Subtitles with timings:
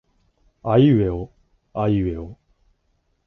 [0.63, 1.29] あいうえお
[1.75, 2.35] あいうえお